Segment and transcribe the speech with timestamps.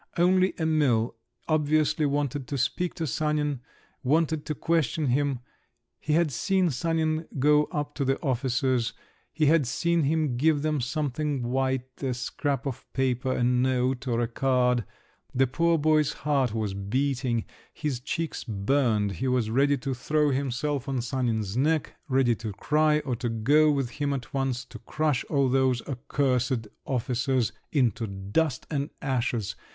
[0.17, 1.15] Only Emil
[1.47, 3.61] obviously wanted to speak to Sanin,
[4.03, 5.41] wanted to question him;
[5.99, 8.93] he had seen Sanin go up to the officers,
[9.31, 14.27] he had seen him give them something white—a scrap of paper, a note, or a
[14.27, 14.85] card….
[15.35, 20.89] The poor boy's heart was beating, his cheeks burned, he was ready to throw himself
[20.89, 25.23] on Sanin's neck, ready to cry, or to go with him at once to crush
[25.25, 29.55] all those accursed officers into dust and ashes!